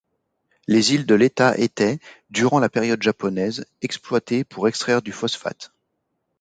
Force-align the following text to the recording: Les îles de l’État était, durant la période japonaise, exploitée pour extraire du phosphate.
Les 0.65 0.93
îles 0.95 1.05
de 1.05 1.13
l’État 1.13 1.55
était, 1.59 1.99
durant 2.31 2.57
la 2.57 2.69
période 2.69 3.03
japonaise, 3.03 3.67
exploitée 3.83 4.43
pour 4.43 4.67
extraire 4.67 5.03
du 5.03 5.11
phosphate. 5.11 5.73